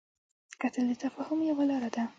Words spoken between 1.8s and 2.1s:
ده